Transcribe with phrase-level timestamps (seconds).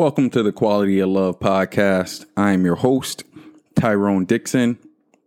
[0.00, 2.24] Welcome to the Quality of Love podcast.
[2.34, 3.22] I am your host,
[3.74, 4.78] Tyrone Dixon,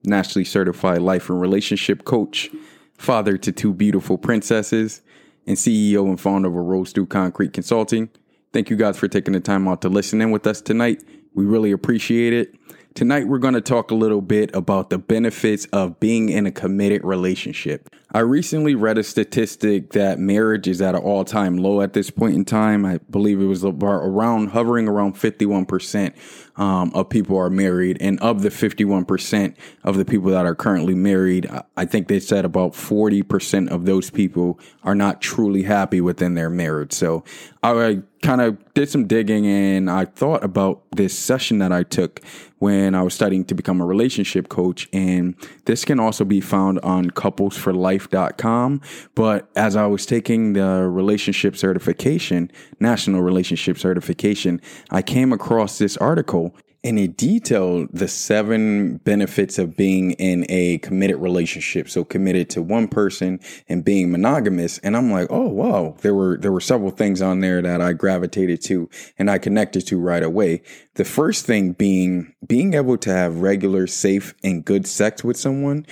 [0.04, 2.50] nationally certified life and relationship coach,
[2.98, 5.04] father to two beautiful princesses,
[5.46, 8.10] and CEO and founder of Rose Through Concrete Consulting.
[8.52, 11.04] Thank you guys for taking the time out to listen in with us tonight.
[11.36, 12.56] We really appreciate it.
[12.96, 16.52] Tonight, we're going to talk a little bit about the benefits of being in a
[16.52, 17.90] committed relationship.
[18.12, 22.12] I recently read a statistic that marriage is at an all time low at this
[22.12, 22.86] point in time.
[22.86, 26.14] I believe it was around hovering around 51%
[26.56, 27.98] um, of people are married.
[28.00, 32.46] And of the 51% of the people that are currently married, I think they said
[32.46, 36.94] about 40% of those people are not truly happy within their marriage.
[36.94, 37.24] So
[37.64, 42.22] I kind of did some digging and I thought about this session that I took
[42.60, 44.88] when I was studying to become a relationship coach.
[44.92, 48.82] And this can also be found on couplesforlife.com.
[49.16, 55.96] But as I was taking the relationship certification, national relationship certification, I came across this
[55.98, 56.43] article
[56.84, 61.88] and it detailed the seven benefits of being in a committed relationship.
[61.90, 64.80] So committed to one person and being monogamous.
[64.80, 67.94] And I'm like, oh wow, there were there were several things on there that I
[67.94, 70.62] gravitated to and I connected to right away.
[70.96, 75.86] The first thing being being able to have regular, safe, and good sex with someone.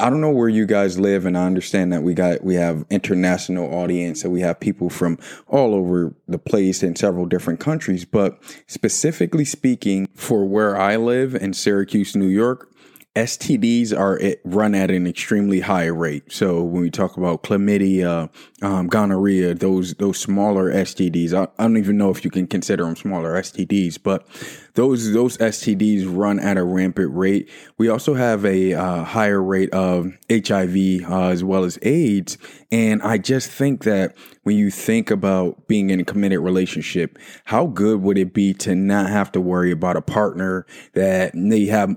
[0.00, 2.84] I don't know where you guys live, and I understand that we got we have
[2.90, 8.04] international audience, so we have people from all over the place in several different countries.
[8.04, 12.70] But specifically speaking, for where I live in Syracuse, New York,
[13.16, 16.30] STDs are run at an extremely high rate.
[16.30, 18.28] So when we talk about chlamydia,
[18.60, 22.84] um, gonorrhea, those those smaller STDs, I, I, don't even know if you can consider
[22.84, 24.26] them smaller STDs, but
[24.74, 27.48] those those STDs run at a rampant rate.
[27.78, 32.36] We also have a uh, higher rate of HIV uh, as well as AIDS,
[32.70, 37.66] and I just think that when you think about being in a committed relationship, how
[37.66, 41.96] good would it be to not have to worry about a partner that may have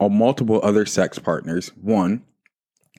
[0.00, 1.68] multiple other sex partners?
[1.80, 2.24] One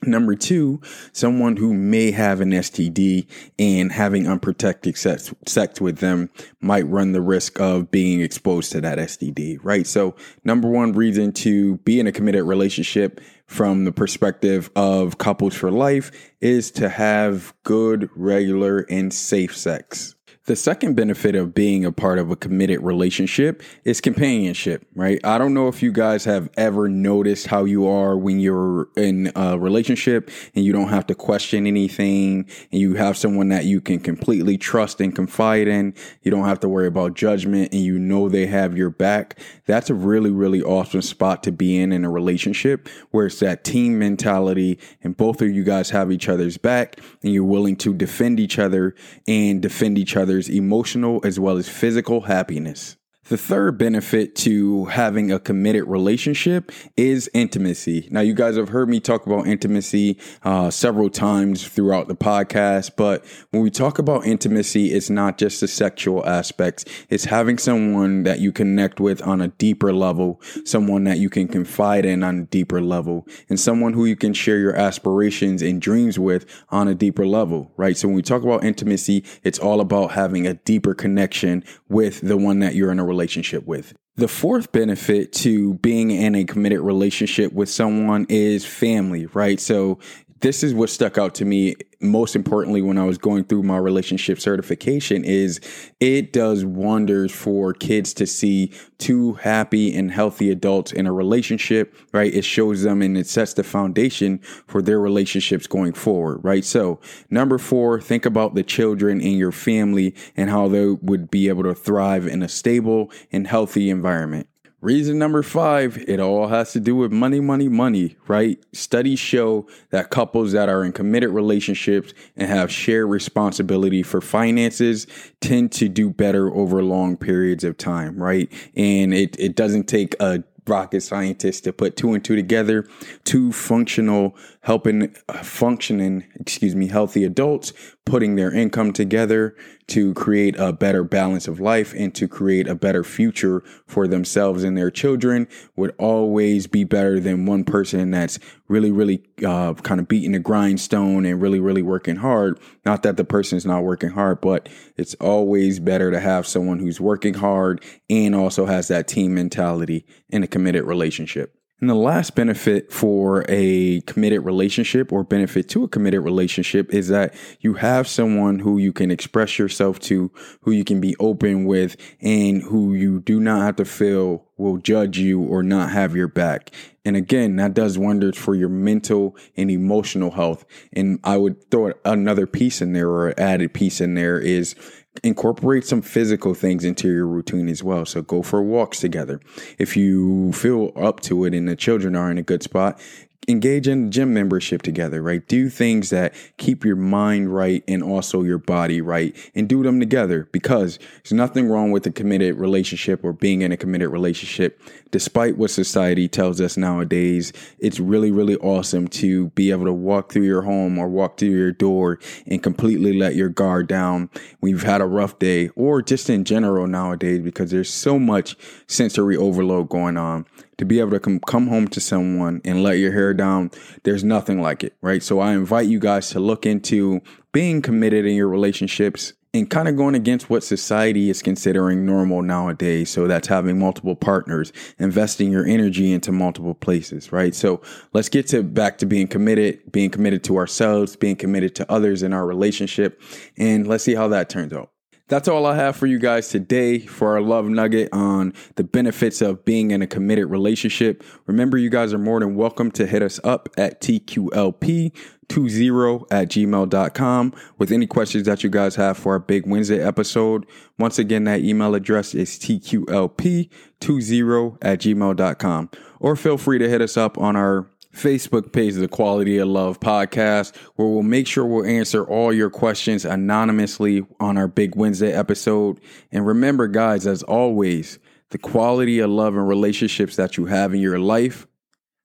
[0.02, 3.26] Number two, someone who may have an STD
[3.58, 6.28] and having unprotected sex, sex with them
[6.60, 9.86] might run the risk of being exposed to that STD, right?
[9.86, 15.54] So, number one reason to be in a committed relationship from the perspective of couples
[15.54, 16.12] for life
[16.42, 20.15] is to have good, regular, and safe sex.
[20.46, 25.18] The second benefit of being a part of a committed relationship is companionship, right?
[25.24, 29.32] I don't know if you guys have ever noticed how you are when you're in
[29.34, 33.80] a relationship and you don't have to question anything and you have someone that you
[33.80, 35.92] can completely trust and confide in.
[36.22, 39.40] You don't have to worry about judgment and you know they have your back.
[39.64, 43.64] That's a really, really awesome spot to be in in a relationship where it's that
[43.64, 47.92] team mentality and both of you guys have each other's back and you're willing to
[47.92, 48.94] defend each other
[49.26, 52.96] and defend each other others' emotional as well as physical happiness.
[53.28, 58.06] The third benefit to having a committed relationship is intimacy.
[58.12, 62.92] Now, you guys have heard me talk about intimacy uh, several times throughout the podcast,
[62.96, 66.84] but when we talk about intimacy, it's not just the sexual aspects.
[67.10, 71.48] It's having someone that you connect with on a deeper level, someone that you can
[71.48, 75.82] confide in on a deeper level, and someone who you can share your aspirations and
[75.82, 77.96] dreams with on a deeper level, right?
[77.96, 82.36] So when we talk about intimacy, it's all about having a deeper connection with the
[82.36, 83.94] one that you're in a relationship relationship with.
[84.16, 89.60] The fourth benefit to being in a committed relationship with someone is family, right?
[89.60, 89.98] So
[90.40, 93.78] this is what stuck out to me most importantly when I was going through my
[93.78, 95.60] relationship certification is
[95.98, 101.94] it does wonders for kids to see two happy and healthy adults in a relationship,
[102.12, 102.32] right?
[102.32, 106.64] It shows them and it sets the foundation for their relationships going forward, right?
[106.64, 107.00] So,
[107.30, 111.62] number 4, think about the children in your family and how they would be able
[111.64, 114.48] to thrive in a stable and healthy environment.
[114.86, 118.56] Reason number five, it all has to do with money, money, money, right?
[118.72, 125.08] Studies show that couples that are in committed relationships and have shared responsibility for finances
[125.40, 128.48] tend to do better over long periods of time, right?
[128.76, 132.86] And it, it doesn't take a rocket scientist to put two and two together.
[133.24, 135.08] Two functional, helping,
[135.42, 137.72] functioning, excuse me, healthy adults
[138.04, 139.56] putting their income together
[139.88, 144.64] to create a better balance of life and to create a better future for themselves
[144.64, 145.46] and their children
[145.76, 148.38] would always be better than one person that's
[148.68, 152.58] really, really uh, kind of beating the grindstone and really, really working hard.
[152.84, 156.80] Not that the person is not working hard, but it's always better to have someone
[156.80, 161.55] who's working hard and also has that team mentality in a committed relationship.
[161.78, 167.08] And the last benefit for a committed relationship or benefit to a committed relationship is
[167.08, 170.30] that you have someone who you can express yourself to,
[170.62, 174.78] who you can be open with, and who you do not have to feel will
[174.78, 176.70] judge you or not have your back.
[177.04, 180.64] And again, that does wonders for your mental and emotional health.
[180.94, 184.74] And I would throw another piece in there or added piece in there is
[185.22, 188.04] incorporate some physical things into your routine as well.
[188.06, 189.40] So go for walks together.
[189.78, 193.00] If you feel up to it and the children are in a good spot,
[193.48, 195.46] engage in gym membership together, right?
[195.46, 200.00] Do things that keep your mind right and also your body right and do them
[200.00, 204.80] together because there's nothing wrong with a committed relationship or being in a committed relationship.
[205.10, 210.32] Despite what society tells us nowadays, it's really, really awesome to be able to walk
[210.32, 214.28] through your home or walk through your door and completely let your guard down
[214.60, 218.56] when you've had a rough day or just in general nowadays because there's so much
[218.86, 220.44] sensory overload going on
[220.78, 223.70] to be able to come, come home to someone and let your hair down,
[224.02, 225.22] there's nothing like it, right?
[225.22, 227.20] So I invite you guys to look into
[227.52, 232.42] being committed in your relationships and kind of going against what society is considering normal
[232.42, 233.10] nowadays.
[233.10, 237.54] So that's having multiple partners, investing your energy into multiple places, right?
[237.54, 237.80] So
[238.12, 242.22] let's get to back to being committed, being committed to ourselves, being committed to others
[242.22, 243.22] in our relationship,
[243.56, 244.90] and let's see how that turns out.
[245.28, 249.40] That's all I have for you guys today for our love nugget on the benefits
[249.40, 251.24] of being in a committed relationship.
[251.46, 257.54] Remember, you guys are more than welcome to hit us up at TQLP20 at gmail.com
[257.76, 260.64] with any questions that you guys have for our Big Wednesday episode.
[260.96, 265.90] Once again, that email address is TQLP20 at gmail.com.
[266.20, 270.00] Or feel free to hit us up on our Facebook page, The Quality of Love
[270.00, 275.32] podcast, where we'll make sure we'll answer all your questions anonymously on our Big Wednesday
[275.32, 276.00] episode.
[276.32, 278.18] And remember, guys, as always,
[278.50, 281.66] the quality of love and relationships that you have in your life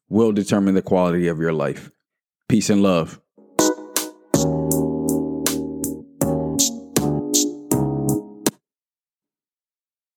[0.10, 1.92] will determine the quality of your life.
[2.48, 3.20] Peace and love.